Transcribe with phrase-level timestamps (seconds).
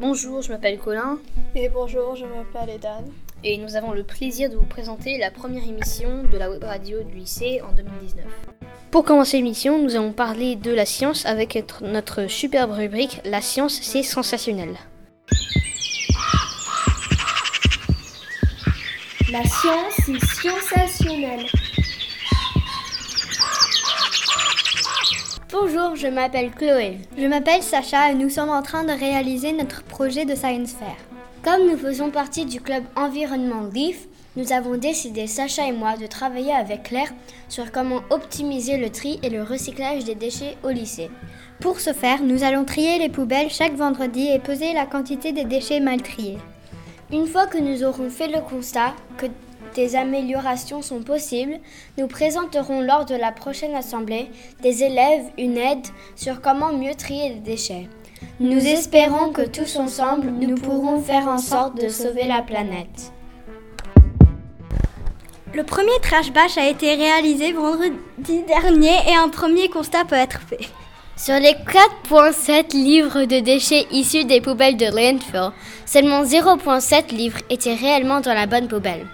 [0.00, 1.18] Bonjour, je m'appelle Colin
[1.54, 3.04] Et bonjour, je m'appelle Edan.
[3.42, 7.02] et nous avons le plaisir de vous présenter la première émission de la web radio
[7.02, 8.26] du lycée en 2019.
[8.96, 13.78] Pour commencer l'émission, nous allons parler de la science avec notre- superbe rubrique La science,
[13.82, 14.74] c'est sensationnel.
[19.30, 21.44] La science est sensationnelle.
[25.52, 26.96] Bonjour, je m'appelle Chloé.
[27.18, 30.96] Je m'appelle Sacha et nous sommes en train de réaliser notre projet de Science Fair.
[31.42, 36.06] Comme nous faisons partie du club Environnement Leaf, nous avons décidé, Sacha et moi, de
[36.06, 37.12] travailler avec Claire
[37.48, 41.10] sur comment optimiser le tri et le recyclage des déchets au lycée.
[41.60, 45.44] Pour ce faire, nous allons trier les poubelles chaque vendredi et peser la quantité des
[45.44, 46.38] déchets mal triés.
[47.10, 49.26] Une fois que nous aurons fait le constat que
[49.74, 51.58] des améliorations sont possibles,
[51.98, 54.28] nous présenterons lors de la prochaine assemblée
[54.62, 57.88] des élèves une aide sur comment mieux trier les déchets.
[58.40, 63.12] Nous espérons que tous ensemble, nous pourrons faire en sorte de sauver la planète.
[65.56, 70.42] Le premier trash bash a été réalisé vendredi dernier et un premier constat peut être
[70.46, 70.68] fait.
[71.16, 75.52] Sur les 4,7 livres de déchets issus des poubelles de landfill,
[75.86, 79.06] seulement 0,7 livres étaient réellement dans la bonne poubelle.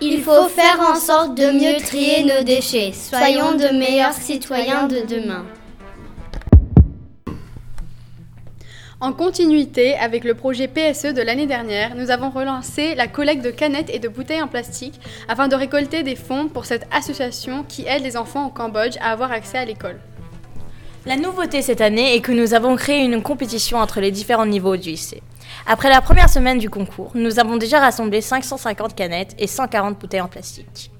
[0.00, 2.92] Il faut faire en sorte de mieux trier nos déchets.
[2.92, 5.44] Soyons de meilleurs citoyens de demain.
[9.02, 13.50] En continuité avec le projet PSE de l'année dernière, nous avons relancé la collecte de
[13.50, 17.86] canettes et de bouteilles en plastique afin de récolter des fonds pour cette association qui
[17.86, 19.98] aide les enfants au Cambodge à avoir accès à l'école.
[21.06, 24.76] La nouveauté cette année est que nous avons créé une compétition entre les différents niveaux
[24.76, 25.22] du lycée.
[25.66, 30.20] Après la première semaine du concours, nous avons déjà rassemblé 550 canettes et 140 bouteilles
[30.20, 30.90] en plastique.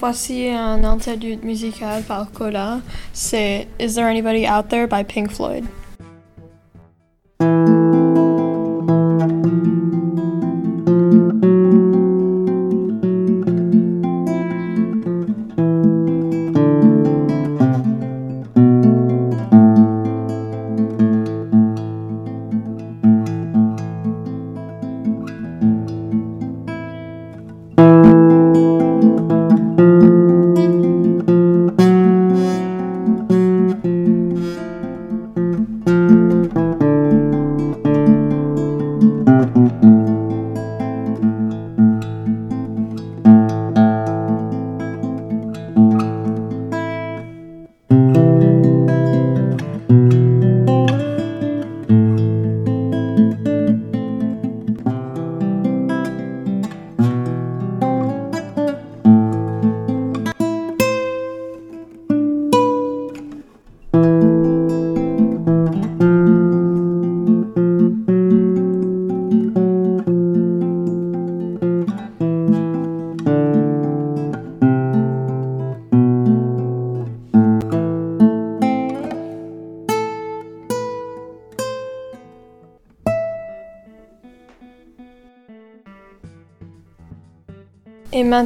[0.00, 2.80] Voici un interlude musical par Cola.
[3.12, 5.64] C'est Is There Anybody Out There by Pink Floyd.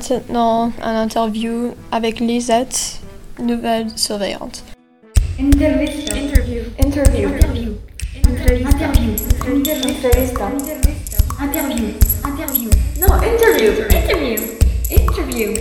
[0.03, 3.01] Maintenant, un interview avec Lisette,
[3.39, 4.65] nouvelle surveillante.
[5.39, 6.01] Interview.
[6.11, 6.63] Interview.
[6.81, 7.29] Interview.
[8.27, 8.87] Entrevista.
[9.47, 10.51] Entrevista.
[11.41, 11.95] Interview.
[12.25, 12.71] Interview.
[12.99, 13.73] No, interview.
[13.91, 14.39] Interview.
[14.91, 15.55] Interview.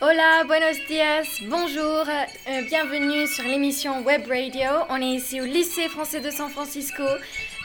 [0.00, 4.84] Hola, buenos días, bonjour, euh, bienvenue sur l'émission Web Radio.
[4.90, 7.04] On est ici au lycée français de San Francisco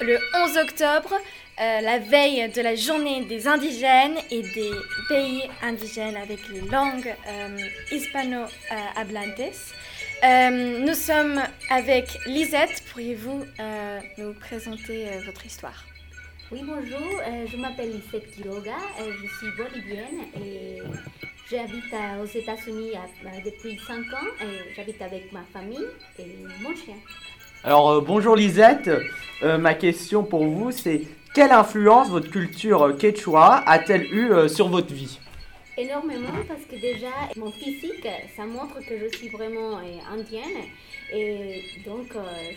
[0.02, 1.14] le 11 octobre,
[1.62, 4.72] euh, la veille de la journée des indigènes et des
[5.08, 7.58] pays indigènes avec les langues euh,
[7.92, 9.56] hispano-hablantes.
[10.24, 12.84] Euh, nous sommes avec Lisette.
[12.92, 15.84] Pourriez-vous euh, nous présenter euh, votre histoire?
[16.52, 20.82] Oui, bonjour, euh, je m'appelle Lisette Quiroga, euh, je suis bolivienne et
[21.50, 22.92] j'habite aux États-Unis
[23.46, 25.86] depuis 5 ans et j'habite avec ma famille
[26.18, 26.26] et
[26.62, 26.96] mon chien.
[27.64, 28.90] Alors euh, bonjour Lisette,
[29.42, 31.04] Euh, ma question pour vous c'est
[31.40, 35.18] quelle influence votre culture euh, quechua a-t-elle eu euh, sur votre vie?
[35.78, 38.06] Énormément parce que déjà mon physique,
[38.36, 40.66] ça montre que je suis vraiment euh, indienne.
[41.14, 42.08] Et donc,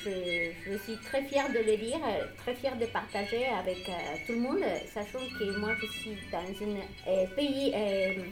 [0.05, 2.01] je, suis très fière de le dire,
[2.39, 3.89] très fière de partager avec
[4.27, 7.73] tout le monde, sachant que moi, je suis dans un pays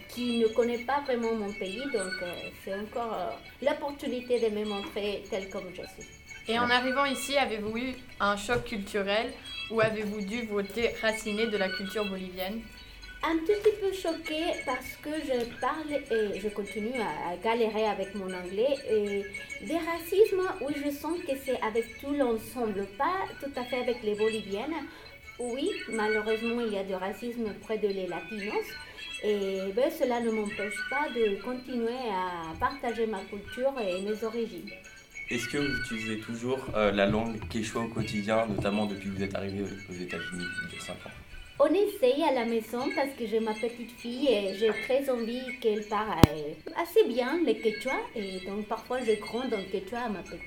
[0.08, 1.84] qui ne connaît pas vraiment mon pays.
[1.94, 2.12] Donc,
[2.62, 3.16] c'est encore
[3.62, 6.19] l'opportunité de me montrer tel comme je suis.
[6.48, 9.32] Et en arrivant ici, avez-vous eu un choc culturel
[9.70, 12.62] ou avez-vous dû vous déraciner de la culture bolivienne?
[13.22, 18.14] Un tout petit peu choquée parce que je parle et je continue à, galérer avec
[18.14, 18.74] mon anglais.
[18.90, 19.24] Et
[19.66, 24.02] des racismes, oui, je sens que c'est avec tout l'ensemble, pas tout à fait avec
[24.02, 24.74] les Boliviennes.
[25.38, 28.66] Oui, malheureusement, il y a du racisme près de les Latinos.
[29.22, 34.70] Et ben, cela ne m'empêche pas de continuer à partager ma culture et mes origines.
[35.30, 39.22] Est-ce que vous utilisez toujours euh, la langue quechua au quotidien, notamment depuis que vous
[39.22, 41.10] êtes arrivé aux États-Unis il y a 5 ans?
[41.60, 45.42] On essaye à la maison parce que j'ai ma petite fille et j'ai très envie
[45.60, 46.18] qu'elle parle
[46.76, 47.92] assez bien le quechua.
[48.16, 50.40] Et donc parfois je gronde en quechua à ma petite.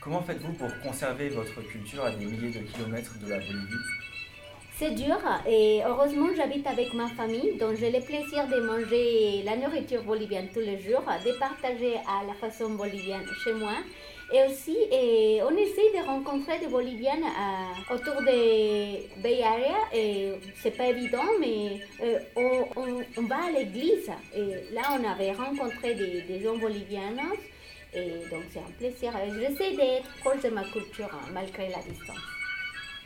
[0.00, 3.84] Comment faites-vous pour conserver votre culture à des milliers de kilomètres de la Bolivie?
[4.76, 5.18] C'est dur
[5.48, 10.48] et heureusement j'habite avec ma famille donc j'ai le plaisir de manger la nourriture bolivienne
[10.52, 13.72] tous les jours, de partager à la façon bolivienne chez moi
[14.32, 19.76] et aussi, et on essaie de rencontrer des Boliviennes euh, autour des Bay Area.
[19.94, 24.10] Et c'est pas évident, mais euh, on, on, va à l'église.
[24.34, 27.38] Et là, on avait rencontré des, des gens bolivianos.
[27.94, 29.12] Et donc, c'est un plaisir.
[29.38, 32.18] J'essaie d'être proche de ma culture, hein, malgré la distance.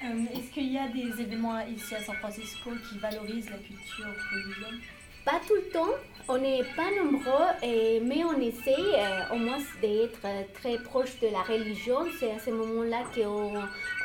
[0.03, 4.07] Euh, est-ce qu'il y a des événements ici à San Francisco qui valorisent la culture
[4.33, 4.81] bolivienne?
[5.27, 5.95] Pas tout le temps,
[6.29, 11.43] on n'est pas nombreux, mais on essaie euh, au moins d'être très proche de la
[11.43, 11.99] religion.
[12.19, 13.55] C'est à ce moment-là qu'on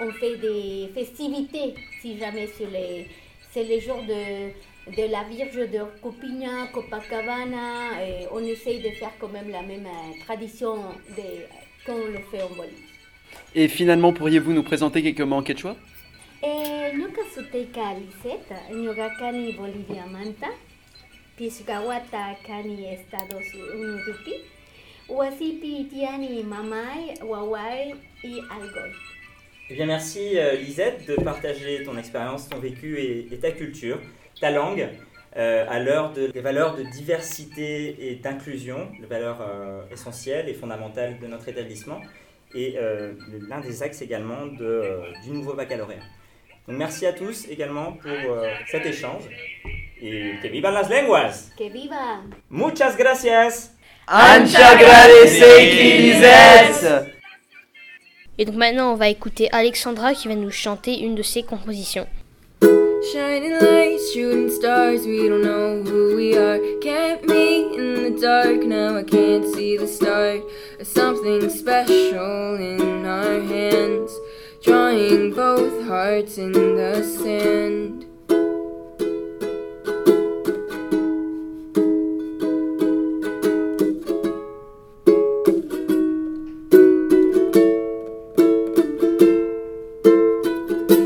[0.05, 3.07] on fait des festivités, si jamais c'est les,
[3.55, 4.49] les jours de,
[4.91, 9.85] de la Vierge de Copina, Copacabana, et on essaie de faire quand même la même
[9.85, 10.75] euh, tradition
[11.85, 12.75] qu'on le fait en Bolivie.
[13.53, 15.75] Et finalement, pourriez-vous nous présenter quelques mots en quechua?
[17.97, 18.53] Lisette,
[19.57, 20.47] Bolivia Manta.
[21.37, 24.15] Pisgawata kani Estados Unidos
[25.09, 27.93] Wasipi tiani mamai wawai
[28.23, 28.91] i algoy.
[29.69, 33.99] Eh bien merci euh, Lisette de partager ton expérience, ton vécu et, ta culture,
[34.39, 34.87] ta langue,
[35.35, 40.53] euh, à l'heure de, des valeurs de diversité et d'inclusion, les valeurs euh, essentielles et
[40.53, 42.01] fondamentales de notre établissement,
[42.53, 42.77] et
[43.49, 45.99] l'un des axes également de, du nouveau baccalauréat.
[46.67, 48.37] Donc merci à tous également pour
[48.71, 49.23] cet échange.
[50.01, 51.51] y que vivan las lenguas.
[51.57, 52.21] Que viva.
[52.49, 53.71] Muchas gracias.
[54.07, 54.77] Ancha
[58.37, 62.05] Et donc maintenant, on va écouter Alexandra qui va nous chanter une de ses compositions.
[62.61, 66.59] Shining lights, shooting stars, we don't know who we are.
[66.81, 70.41] Kept me in the dark, now I can't see the start.
[70.83, 74.11] Something special in our hands,
[74.65, 78.03] drawing both hearts in the sand.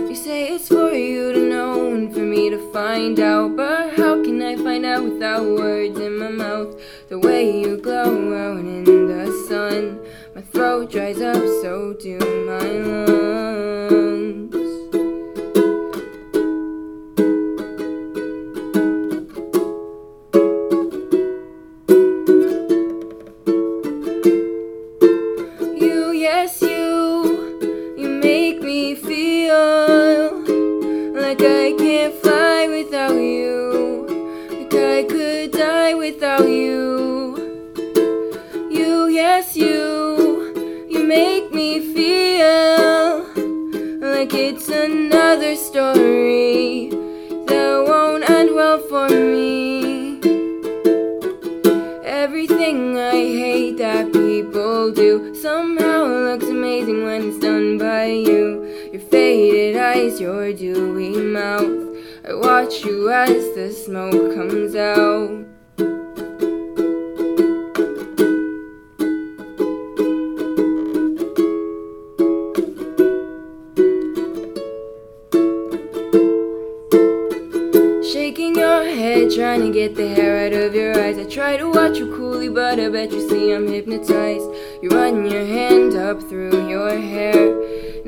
[0.07, 4.23] You say it's for you to know and for me to find out, but how
[4.23, 6.79] can I find out without words in my mouth?
[7.09, 9.99] The way you glow out in the sun,
[10.33, 13.08] my throat dries up, so do my lungs.
[59.99, 61.97] Eyes, your dewy mouth.
[62.27, 65.45] I watch you as the smoke comes out.
[78.13, 81.17] Shaking your head, trying to get the hair out of your eyes.
[81.17, 84.47] I try to watch you coolly, but I bet you see I'm hypnotized.
[84.81, 87.68] You run your hand up through your hair,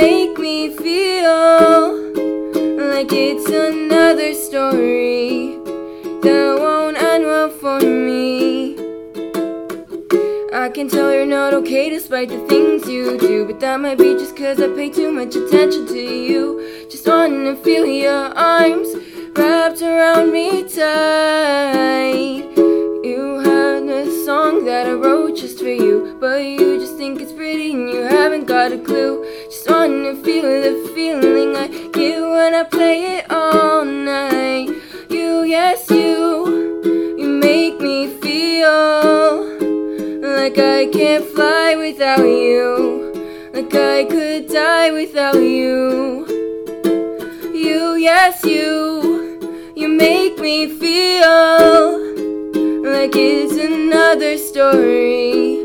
[0.00, 1.92] make me feel
[2.92, 5.58] like it's another story
[6.22, 8.78] that won't end well for me.
[10.54, 14.14] I can tell you're not okay despite the things you do, but that might be
[14.14, 16.88] just cause I pay too much attention to you.
[16.90, 18.88] Just to feel your arms
[19.36, 22.48] wrapped around me tight.
[23.04, 27.32] You had a song that I wrote just for you, but you just think it's
[27.32, 29.24] pretty and you haven't got a clue.
[29.70, 34.68] Wanting to feel the feeling I get when I play it all night.
[35.08, 36.82] You, yes, you,
[37.16, 39.44] you make me feel
[40.20, 43.12] like I can't fly without you,
[43.54, 46.26] like I could die without you.
[47.54, 51.92] You, yes, you, you make me feel
[52.82, 55.58] like it's another story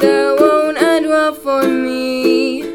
[0.00, 2.67] that won't end well for me.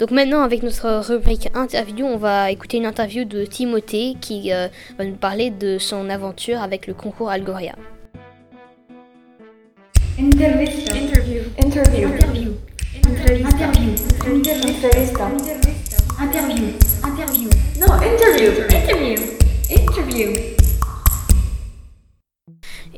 [0.00, 4.68] Donc maintenant, avec notre rubrique interview, on va écouter une interview de Timothée qui euh,
[4.98, 7.74] va nous parler de son aventure avec le concours Algoria.
[10.18, 10.68] Interview.
[10.88, 11.42] Interview.
[11.62, 12.08] Interview.
[12.08, 12.54] Interview.
[13.06, 13.70] Entrevista.
[16.18, 16.64] Interview.
[17.04, 17.50] Interview.
[17.78, 18.50] No, interview.
[18.50, 18.70] Interview.
[18.70, 19.39] Interview.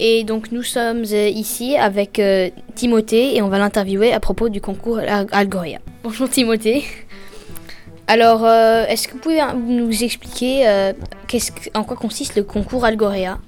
[0.05, 4.49] Et donc nous sommes euh, ici avec euh, Timothée et on va l'interviewer à propos
[4.49, 5.79] du concours Al- Algoria.
[6.03, 6.83] Bonjour Timothée.
[8.09, 10.93] Alors, euh, est-ce que vous pouvez euh, nous expliquer
[11.75, 13.39] en quoi consiste le concours Algoria?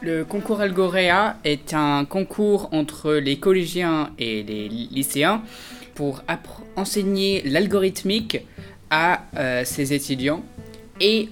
[0.00, 5.42] Le concours Algorea est un concours entre les collégiens et les lycéens
[5.94, 6.24] pour
[6.74, 8.38] enseigner l'algorithmique
[8.90, 9.20] à
[9.64, 10.42] ces étudiants
[11.00, 11.28] et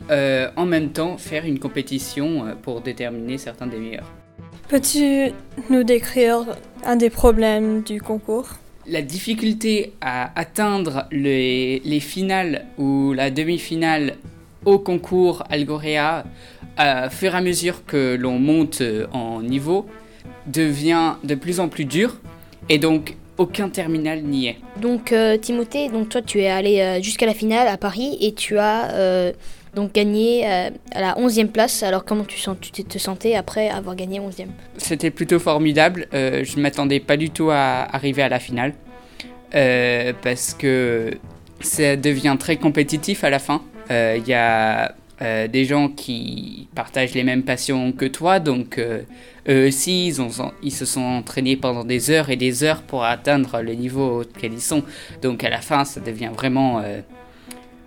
[0.57, 4.09] en même temps faire une compétition pour déterminer certains des meilleurs.
[4.71, 5.33] Peux-tu
[5.69, 6.47] nous décrire
[6.85, 8.51] un des problèmes du concours?
[8.87, 14.15] La difficulté à atteindre les, les finales ou la demi-finale
[14.65, 16.25] au concours Algorea,
[16.77, 19.87] à fur et à mesure que l'on monte euh, en niveau,
[20.47, 22.21] devient de plus en plus dur
[22.69, 24.59] et donc aucun terminal n'y est.
[24.81, 28.35] Donc euh, Timothée, donc toi tu es allé euh, jusqu'à la finale à Paris et
[28.35, 29.33] tu as euh,
[29.75, 31.83] donc gagné euh, à la 11e place.
[31.83, 32.37] Alors comment tu,
[32.85, 34.47] te- sentais après avoir gagné 11e
[34.77, 36.07] C'était plutôt formidable.
[36.15, 38.75] euh, je ne m'attendais pas du tout à arriver à la finale.
[39.55, 41.11] euh, parce que
[41.61, 43.63] ça devient très compétitif à la fin.
[43.91, 44.95] Il y a
[45.49, 50.17] des gens qui partagent les mêmes passions que toi, donc eux aussi, ils,
[50.63, 54.53] ils se sont entraînés pendant des heures et des heures pour atteindre le niveau auquel
[54.55, 54.83] ils sont.
[55.23, 56.81] Donc à la fin, ça devient vraiment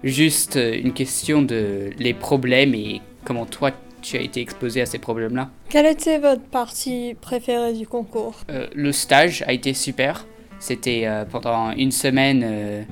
[0.04, 4.98] juste une question de les problèmes et comment toi tu as été exposé à ces
[5.00, 5.50] problèmes-là.
[5.70, 8.36] Quelle était votre partie préférée du concours?
[8.50, 10.26] Euh, le stage a été super.
[10.60, 12.84] C'était euh, pendant une semaine euh,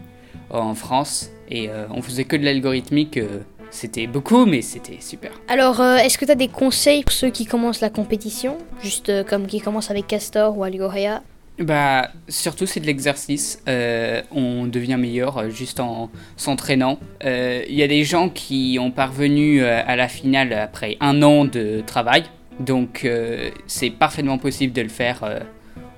[0.50, 3.18] en France et euh, on faisait que de l'algorithmique.
[3.18, 3.40] euh,
[3.74, 5.32] c'était beaucoup, mais c'était super.
[5.48, 8.58] Alors, euh, est-ce que tu as des conseils pour ceux qui commencent la compétition?
[8.84, 11.24] Juste euh, comme qui commencent avec Castor ou Algoria?
[11.60, 13.62] Bah, surtout c'est de l'exercice.
[13.68, 16.98] Euh, on devient meilleur euh, juste en s'entraînant.
[17.24, 21.46] Euh, Il y a des gens qui ont parvenu à la finale après un an
[21.46, 22.24] de travail,
[22.60, 25.40] donc euh, c'est parfaitement possible de le faire euh,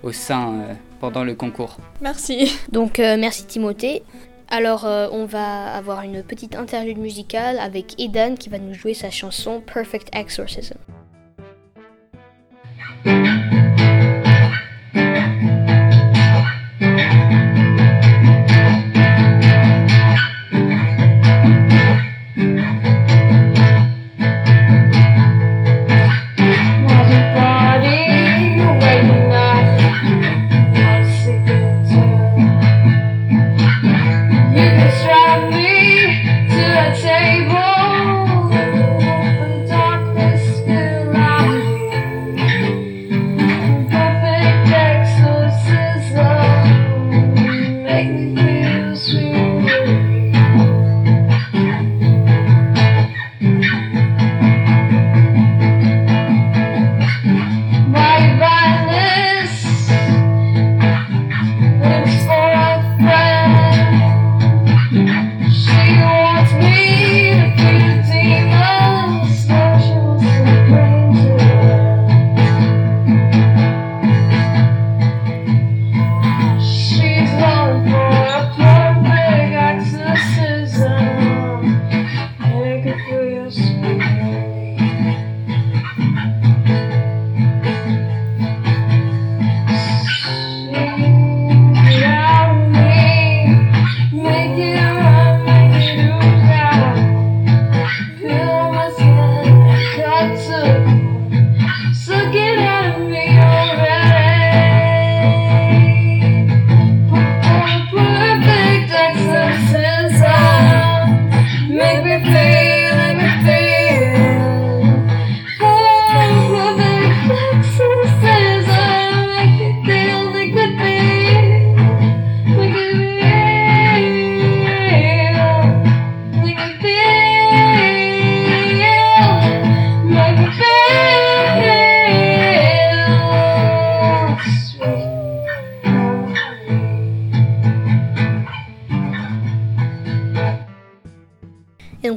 [0.04, 1.78] au sein euh, pendant le concours.
[2.02, 2.58] Merci.
[2.72, 4.04] Donc, euh, merci Timothée.
[4.50, 8.94] Alors, euh, on va avoir une petite interlude musicale avec Edan qui va nous jouer
[8.94, 10.76] sa chanson Perfect Exorcism.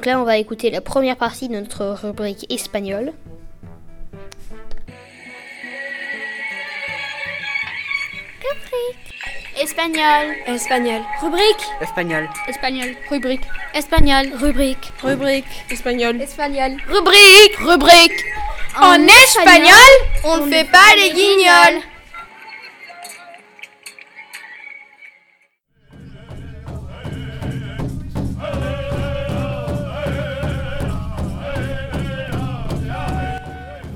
[0.06, 3.12] Donc là, on va écouter la première partie de notre rubrique espagnole.
[9.60, 10.36] Espagnol.
[10.46, 11.00] Espagnol.
[11.20, 11.42] Rubrique.
[11.80, 12.28] Espagnol.
[12.46, 12.94] Espagnol.
[13.10, 13.40] Rubrique.
[13.74, 14.28] Espagnol.
[14.40, 14.92] Rubrique.
[15.02, 15.44] Rubrique.
[15.72, 16.20] Espagnol.
[16.22, 16.76] Espagnol.
[16.86, 17.56] Rubrique.
[17.58, 18.24] Rubrique.
[18.80, 19.72] En, espagnol,
[20.22, 21.82] on ne fait pas les guignols.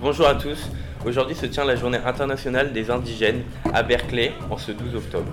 [0.02, 0.70] Bonjour à tous.
[1.04, 3.42] Aujourd'hui se tient la journée internationale des indigènes
[3.74, 5.30] à Berkeley en ce 12 octobre.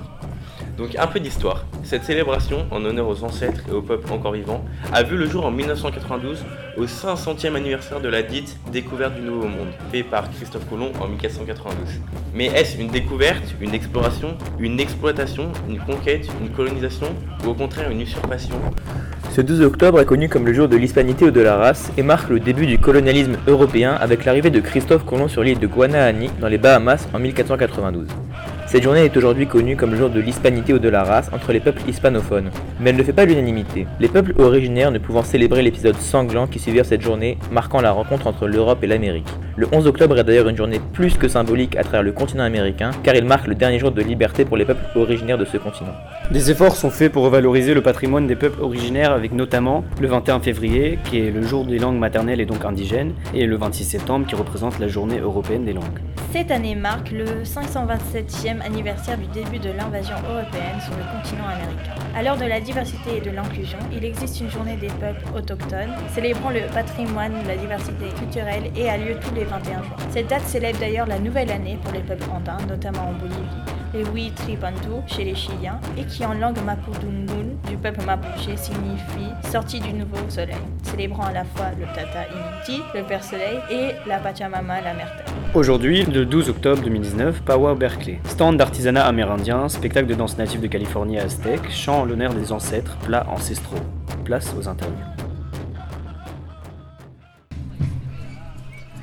[0.78, 1.64] Donc un peu d'histoire.
[1.86, 5.46] Cette célébration en honneur aux ancêtres et aux peuples encore vivants a vu le jour
[5.46, 6.44] en 1992
[6.76, 11.08] au 500e anniversaire de la dite découverte du Nouveau Monde, fait par Christophe Colomb en
[11.08, 12.02] 1492.
[12.34, 17.08] Mais est-ce une découverte, une exploration, une exploitation, une conquête, une colonisation
[17.46, 18.60] ou au contraire une usurpation?
[19.38, 22.02] Ce 12 octobre est connu comme le jour de l'hispanité ou de la race et
[22.02, 26.32] marque le début du colonialisme européen avec l'arrivée de Christophe Colomb sur l'île de Guanahani
[26.42, 28.08] dans les Bahamas en 1492.
[28.68, 31.54] Cette journée est aujourd'hui connue comme le jour de l'hispanité ou de la race entre
[31.54, 32.52] les peuples hispanophones,
[32.82, 33.88] mais elle ne fait pas l'unanimité.
[34.02, 38.28] Les peuples originaires ne pouvant célébrer l'épisode sanglant qui suivirent cette journée, marquant la rencontre
[38.28, 39.30] entre l'Europe et l'Amérique.
[39.56, 42.92] Le 11 octobre est d'ailleurs une journée plus que symbolique à travers le continent américain,
[43.04, 45.96] car il marque le dernier jour de liberté pour les peuples originaires de ce continent.
[46.30, 50.42] Des efforts sont faits pour revaloriser le patrimoine des peuples originaires avec notamment le 21
[50.42, 54.28] février, qui est le jour des langues maternelles et donc indigènes, et le 26 septembre,
[54.28, 56.00] qui représente la journée européenne des langues.
[56.34, 61.94] Cette année marque le 527e anniversaire du début de l'invasion européenne sur le continent américain.
[62.16, 65.94] À l'heure de la diversité et de l'inclusion, il existe une journée des peuples autochtones,
[66.14, 69.96] célébrant le patrimoine, la diversité culturelle et a lieu tous les 21 juin.
[70.10, 73.38] Cette date célèbre d'ailleurs la nouvelle année pour les peuples andins, notamment en Bolivie,
[73.94, 79.80] les Huitripantu chez les Chiliens, et qui en langue mapudungun du peuple mapuche signifie sortie
[79.80, 84.20] du nouveau soleil, célébrant à la fois le Tata Initi, le Père Soleil, et la
[84.20, 85.37] Pachamama, la Mère Terre.
[85.58, 88.20] Aujourd'hui, le 12 octobre 2019, Power Berkeley.
[88.26, 92.96] Stand d'artisanat amérindien, spectacle de danse native de Californie aztèque, chant en l'honneur des ancêtres,
[92.98, 93.82] plats ancestraux.
[94.24, 95.04] Place aux interviews.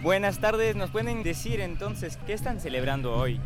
[0.04, 3.40] Buenas tardes, ¿nos pueden decir entonces qué están celebrando hoy?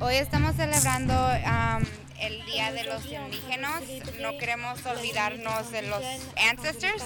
[0.00, 1.84] Hoy estamos celebrando um,
[2.20, 3.82] el Día de los Indígenas.
[4.20, 6.02] No queremos olvidarnos de los
[6.50, 7.04] ancestors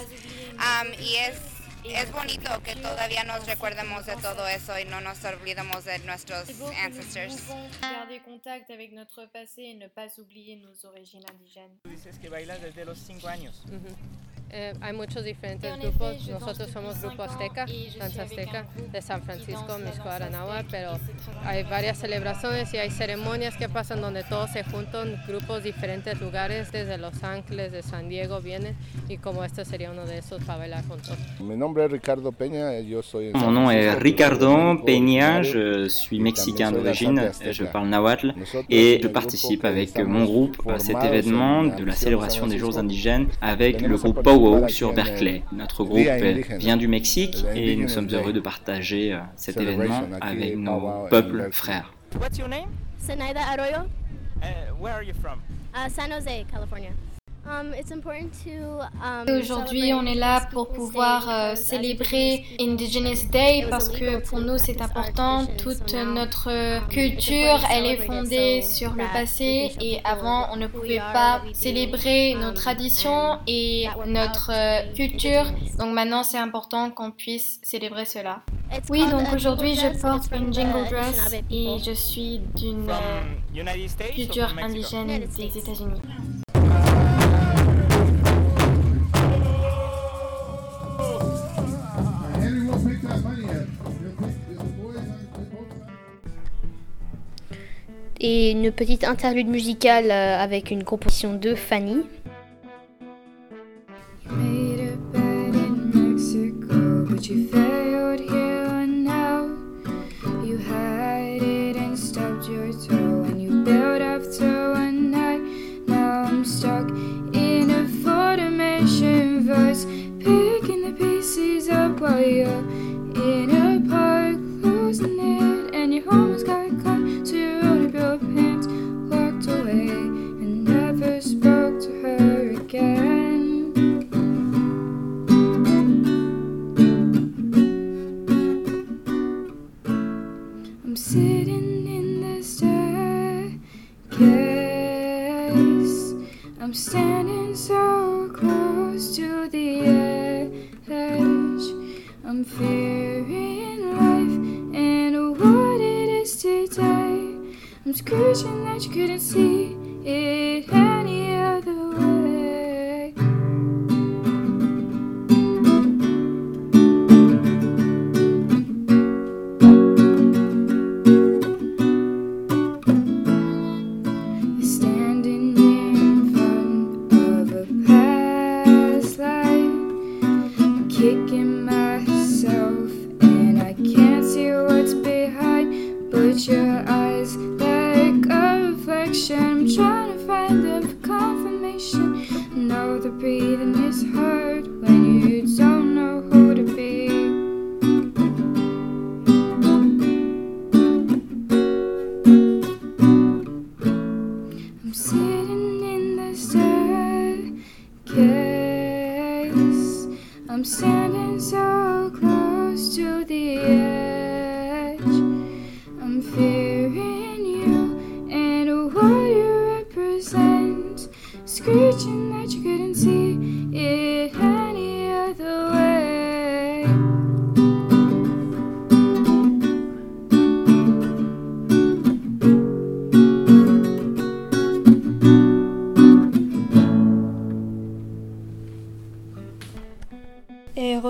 [0.54, 5.24] um, y es, es bonito que todavía nos recuerdemos de todo eso y no nos
[5.24, 6.48] olvidemos de nuestros
[6.84, 7.48] ancestors.
[7.80, 11.80] Garder contact avec notre passé et ne pas oublier nos origines indigènes.
[11.82, 13.62] Tú dices que bailas desde los 5 años.
[14.52, 16.26] Eh, hay muchos diferentes grupos.
[16.28, 17.66] Nosotros somos Grupo Azteca,
[17.98, 20.98] Danza Azteca de San Francisco, Miscoara, Anáhuac, pero
[21.44, 26.20] hay varias celebraciones y hay ceremonias que pasan donde todos se juntan, grupos de diferentes
[26.20, 28.76] lugares, desde Los Ángeles, de San Diego vienen
[29.08, 31.16] y como este sería uno de esos para bailar juntos.
[31.38, 33.30] Mi nombre es Ricardo Peña, yo soy...
[33.34, 38.34] Mon nom est Ricardo Peña, je suis mexicain d'origine, je parle nahuatl
[38.68, 43.28] et je participe avec mon groupe à cet événement de la célébration des jours indigènes
[43.40, 45.42] avec le groupe Pow Wow sur Berkeley.
[45.52, 46.08] Notre groupe
[46.58, 51.48] vient du Mexique et nous sommes heureux de partager euh, cet événement avec nos peuples
[51.52, 51.92] frères.
[52.20, 52.68] What's your name?
[53.08, 53.86] Arroyo,
[54.42, 55.42] Uh, where are you from?
[55.74, 56.90] uh, San Jose, California.
[57.46, 63.66] Um, it's important to, um, Aujourd'hui, on est là pour pouvoir euh, célébrer Indigenous Day
[63.70, 65.46] parce que pour nous c'est important.
[65.56, 71.40] Toute notre culture, elle est fondée sur le passé et avant on ne pouvait pas
[71.54, 75.46] célébrer nos traditions et notre euh, culture.
[75.78, 78.42] Donc maintenant c'est important qu'on puisse célébrer cela.
[78.90, 82.86] Oui, donc aujourd'hui je porte une jingle dress et je suis d'une
[84.14, 86.00] culture indigène des États-Unis.
[98.20, 102.04] Et une petite interlude musicale euh, avec une composition de Fanny.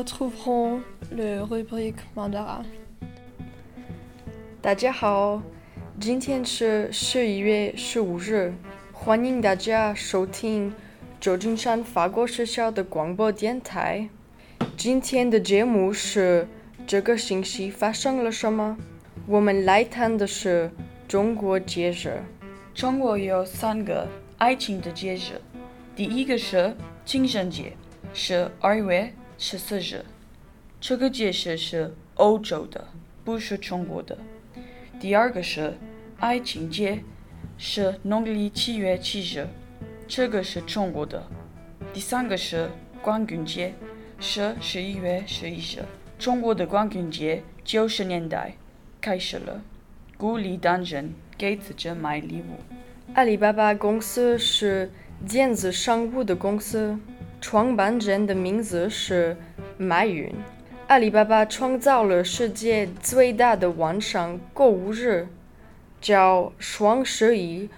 [0.01, 0.81] Retrouverons
[1.13, 2.65] le rubrique mandarin.
[4.63, 5.43] 大家好，
[6.01, 8.55] 今天是十一月十五日，
[8.95, 10.73] 欢迎大家收听
[11.21, 14.09] 旧金山法国学校的广播电台。
[14.75, 16.49] 今天的节目是
[16.87, 18.79] 这个星期发生了什么？
[19.27, 20.71] 我们来谈的是
[21.07, 22.23] 中国节日。
[22.73, 24.09] 中国有三个
[24.39, 25.39] 爱情的节日，
[25.95, 27.75] 第一个是情人节，
[28.15, 30.05] 是二月十四日。
[30.79, 32.89] 这个节日是欧洲的，
[33.25, 34.19] 不是中国的。
[35.01, 35.79] 第二个是
[36.19, 37.03] 爱情节，
[37.57, 39.49] 是农历七月七日，
[40.07, 41.27] 这个是中国的。
[41.91, 43.73] 第三个是光棍节，
[44.19, 45.87] 是十一月十一日。
[46.19, 48.55] 中国的光棍节九十年代
[49.01, 49.63] 开始了，
[50.19, 52.61] 鼓励单身给自己买礼物。
[53.15, 54.93] 阿里巴巴公司是
[55.27, 56.99] 电子商务的公司，
[57.51, 59.37] 创办人的名字是
[59.77, 60.33] 马云。
[60.87, 65.27] 阿里巴巴创造了世界最大的网上购物日，
[66.01, 67.69] 叫双十一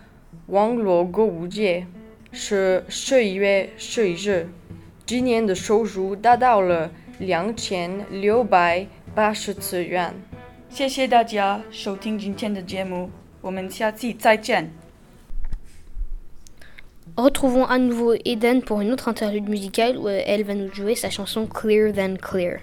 [0.48, 1.87] 网络购物节，
[2.32, 4.50] 是十一月十一日。
[5.06, 10.12] 今年的收入达到了两千六百八十次元。
[10.68, 13.08] 谢谢大家收听今天的节目，
[13.40, 14.81] 我们下期再见。
[17.16, 21.46] Retrouvons à nouveau Eden pour une autre interlude musicale où elle va nous jouer sa chanson
[21.46, 22.61] Clear Than Clear.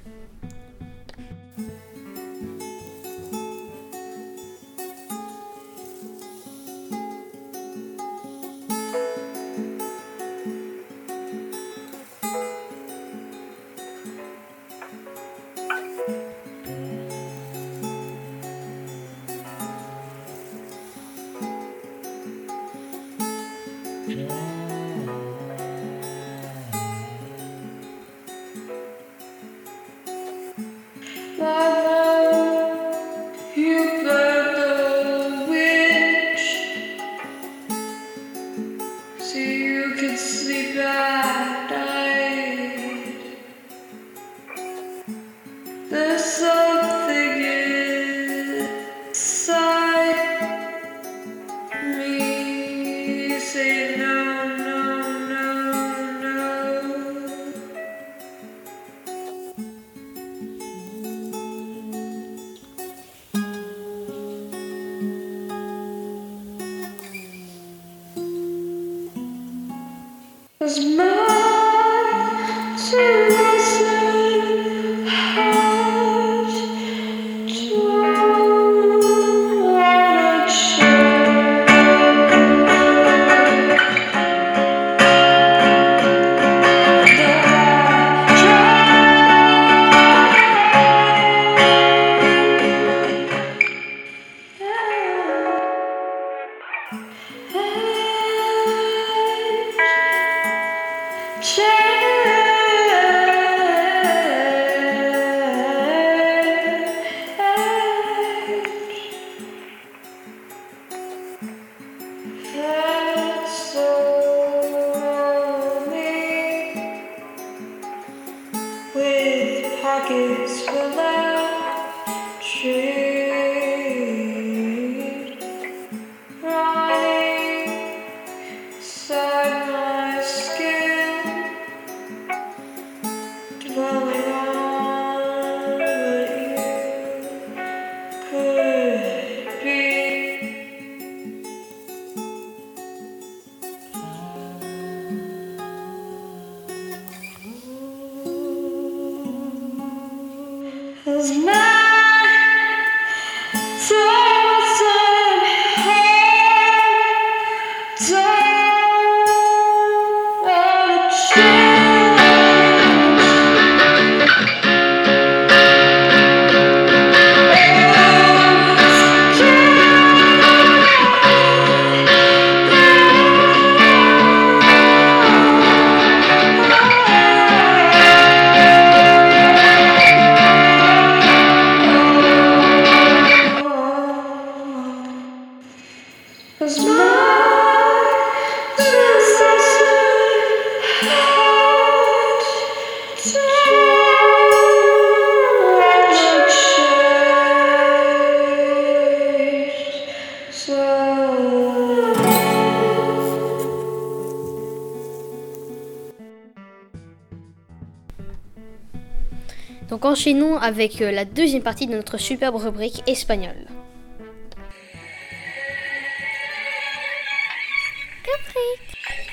[210.20, 213.68] Enchaînons avec euh, la deuxième partie de notre superbe rubrique espagnole.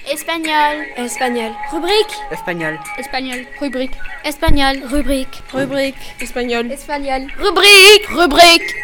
[0.09, 0.87] Espagnol.
[0.97, 1.51] Espagnol.
[1.73, 2.15] Rubrique.
[2.31, 2.79] Espagnol.
[2.99, 3.39] Espagnol.
[3.61, 3.91] Rubrique.
[4.25, 4.77] Espagnol.
[4.89, 5.43] Rubrique.
[5.53, 5.97] Rubrique.
[6.21, 6.71] Espagnol.
[6.71, 7.23] Espagnol.
[7.37, 8.07] Rubrique.
[8.11, 8.75] Rubrique.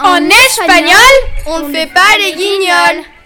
[0.00, 1.14] En espagnol,
[1.46, 3.17] on ne fait pas les guignols.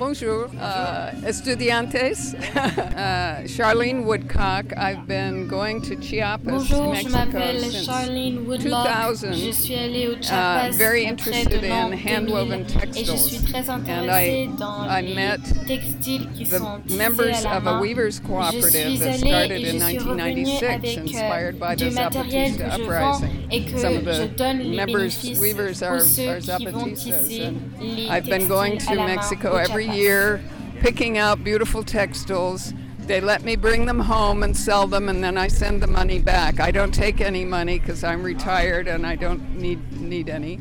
[0.00, 2.32] Bonjour, uh, estudiantes.
[2.56, 4.72] uh, Charlene Woodcock.
[4.74, 8.86] I've been going to Chiapas, Bonjour, je Mexico m'appelle since Charlene Woodlock.
[8.86, 9.34] 2000.
[9.34, 13.18] Je suis allée au Uh, very interested in hand-woven 2000 et je textiles.
[13.18, 17.56] suis très And I, dans I les met textiles qui the sont members à la
[17.58, 21.90] of a weavers cooperative that started in je suis revenue 1996, euh, inspired by du
[21.90, 23.39] the Zapatista que je vends uprising.
[23.50, 26.38] Et que Some of je the donne les members, bénéfices weavers are, aux ceux are
[26.58, 27.28] qui vont Zapatistas.
[27.28, 30.40] tisser les I've been going to à la main Mexico every year,
[30.80, 32.72] picking out beautiful textiles.
[33.06, 36.20] They let me bring them home and sell them, and then I send the money
[36.20, 36.60] back.
[36.60, 40.58] I don't take any money because I'm retired and I don't need need any.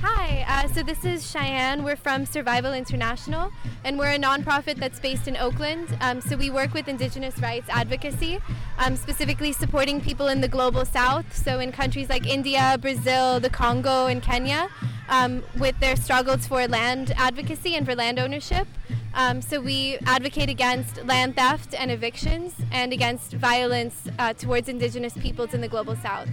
[0.00, 1.82] Hi, uh, so this is Cheyenne.
[1.82, 3.50] We're from Survival International,
[3.82, 5.88] and we're a nonprofit that's based in Oakland.
[6.00, 8.38] Um, so we work with Indigenous rights advocacy,
[8.78, 13.50] um, specifically supporting people in the global south, so in countries like India, Brazil, the
[13.50, 14.68] Congo, and Kenya,
[15.08, 18.68] um, with their struggles for land advocacy and for land ownership.
[19.14, 25.14] Um, so we advocate against land theft and evictions and against violence uh, towards Indigenous
[25.14, 26.28] peoples in the global south.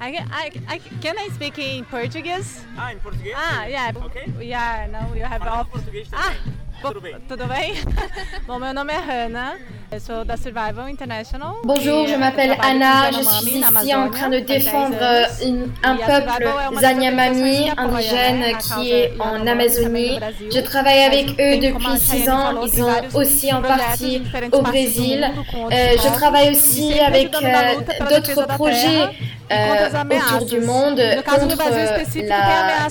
[0.00, 2.64] I, can- I, I, can I speak in Portuguese?
[2.78, 3.34] Ah, em português?
[3.36, 3.92] Ah, yeah.
[3.94, 4.16] Ok.
[4.40, 5.64] Yeah, no, you have all...
[5.66, 6.32] português Ah,
[6.82, 7.14] Tudo bem.
[7.28, 7.74] tudo bem?
[8.46, 9.58] Bom, meu nome é Hannah,
[9.92, 11.56] eu sou da Survival International.
[11.62, 14.96] Bonjour, e, je m'appelle Anna, je suis ici en train de faz 10 défendre
[15.42, 16.48] une- un E a peuple
[16.80, 20.18] Zanyamami indigène qui est en Amazonie.
[20.18, 20.50] também.
[20.50, 25.22] Je travaille avec eux depuis 6 Chayane ans, ils vários aussi en partie au Brésil.
[25.54, 29.04] Euh, je travaille e aussi sempre avec euh, d'autres projets
[29.50, 31.56] euh, autour du monde contre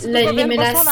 [0.07, 0.85] la, les menaces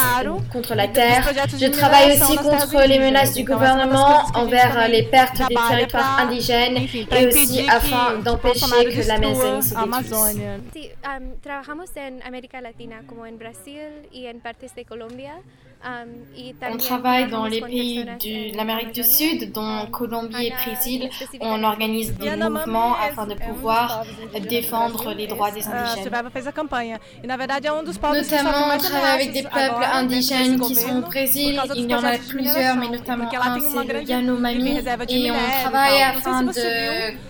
[0.51, 1.29] contre la terre.
[1.59, 7.27] Je travaille aussi contre les menaces du gouvernement envers les pertes des territoires indigènes et
[7.27, 10.91] aussi afin d'empêcher que la Amazonie se détruise.
[11.41, 15.33] Trabajamos en América Latina, como en Brasil y en partes de Colombia.
[16.35, 19.03] Y On travaille dans les pays de l'Amérique du.
[19.03, 21.09] Sud, dont Colombie et Brésil.
[21.41, 24.03] On organise des mouvements afin de pouvoir
[24.49, 26.03] défendre les droits des indigènes.
[26.03, 26.99] Survival fez a campanha.
[27.23, 30.75] Na verdade é dos povos que sofre Notamment, on travaille avec des peuples indigènes qui
[30.75, 31.59] sont au Brésil.
[31.75, 34.77] Il y en a plusieurs, mais notamment un, c'est le Yanomami.
[35.09, 36.51] Et on travaille afin de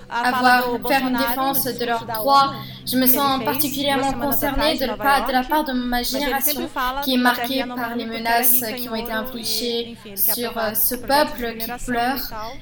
[0.10, 2.54] avoir, faire une défense de leurs droits.
[2.86, 6.70] Je me sens particulièrement concernée de, la part, de la part de ma génération
[7.04, 11.86] qui est marquée par les menaces qui ont été infligées sur euh, ce peuple qui
[11.86, 12.20] pleure.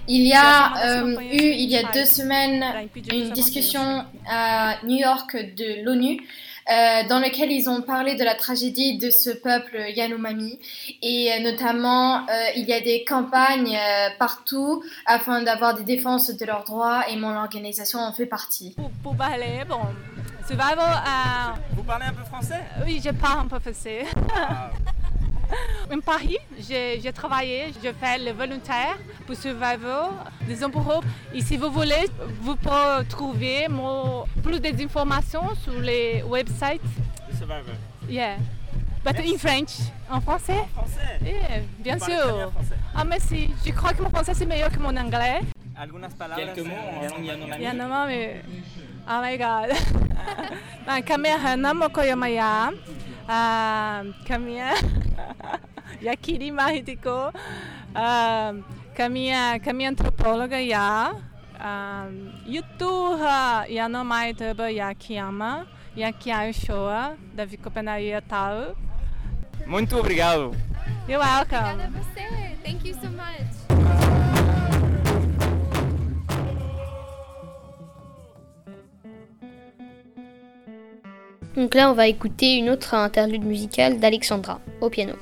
[0.08, 2.64] Il y a euh, eu, il y a deux semaines,
[3.12, 6.22] une discussion à New York de l'ONU
[6.70, 10.60] euh, dans laquelle ils ont parlé de la tragédie de ce peuple Yanomami
[11.02, 12.24] et euh, notamment euh,
[12.56, 17.16] il y a des campagnes euh, partout afin d'avoir des défenses de leurs droits et
[17.18, 18.74] mon organisation en fait partie.
[18.76, 19.80] Pour, pour parler, bon,
[20.48, 20.80] Survival.
[20.80, 22.62] euh, Vous parlez un peu français?
[22.86, 24.06] Oui, je parle un peu français.
[25.94, 30.10] En Paris, j'ai travaillé, je fais le volontaire pour Survival
[30.48, 31.06] des Europe.
[31.34, 32.08] Et si vous voulez,
[32.42, 36.82] vous pouvez trouver mon- plus d'informations sur les websites.
[37.38, 37.76] Survivor.
[38.10, 38.38] Yeah.
[39.04, 39.74] But in French.
[40.10, 40.58] En français?
[40.76, 42.52] En français Yeah, bien Vous parlez très bien sûr.
[42.52, 42.76] français.
[42.96, 43.50] Ah, merci.
[43.66, 45.42] Je crois que mon français c'est meilleur que mon anglais.
[45.78, 47.64] Algunas palabras Quelques mots en langue Yanomami.
[47.64, 48.26] Yanomami.
[49.08, 49.78] Oh my god.
[53.28, 54.74] Ah, Kamia
[56.02, 56.16] Hana Mokoyamaya.
[56.16, 56.16] Ah, Kamia.
[56.16, 57.32] Yakiri Mahitiko.
[57.96, 58.54] Ah,
[58.96, 61.16] Kamia, Kamia antropóloga ya.
[62.46, 63.20] YouTube
[63.70, 65.66] Yanomai Tuba Yakiyama.
[65.96, 67.18] Yakiai Shoa.
[67.36, 68.76] Davi Copenaia Tal.
[69.66, 70.56] Muito obrigado.
[71.08, 71.58] You're welcome.
[71.58, 72.56] Obrigada a você.
[72.64, 73.56] Thank you so much.
[81.56, 85.14] Donc là, on va écouter une autre interlude musicale d'Alexandra au piano.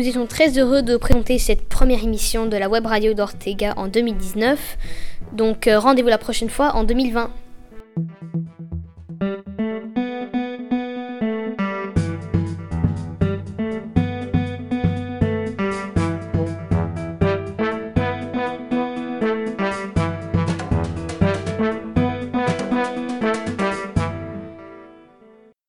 [0.00, 3.86] Nous étions très heureux de présenter cette première émission de la web radio d'Ortega en
[3.86, 4.78] 2019.
[5.34, 7.30] Donc euh, rendez-vous la prochaine fois en 2020.